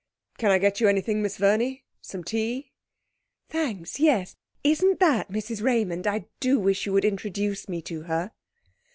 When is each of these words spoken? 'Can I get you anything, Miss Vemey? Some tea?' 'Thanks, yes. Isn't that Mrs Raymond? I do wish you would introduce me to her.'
'Can 0.39 0.49
I 0.49 0.57
get 0.57 0.81
you 0.81 0.87
anything, 0.87 1.21
Miss 1.21 1.37
Vemey? 1.37 1.83
Some 2.01 2.23
tea?' 2.23 2.71
'Thanks, 3.49 3.99
yes. 3.99 4.35
Isn't 4.63 4.99
that 4.99 5.29
Mrs 5.29 5.61
Raymond? 5.61 6.07
I 6.07 6.25
do 6.39 6.57
wish 6.59 6.87
you 6.87 6.93
would 6.93 7.05
introduce 7.05 7.69
me 7.69 7.83
to 7.83 8.01
her.' 8.01 8.31